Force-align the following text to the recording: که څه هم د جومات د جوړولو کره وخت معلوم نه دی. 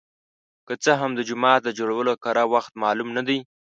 که 0.67 0.73
څه 0.83 0.91
هم 1.01 1.11
د 1.15 1.21
جومات 1.29 1.61
د 1.63 1.69
جوړولو 1.77 2.13
کره 2.23 2.43
وخت 2.53 2.71
معلوم 2.83 3.09
نه 3.17 3.21
دی. 3.27 3.39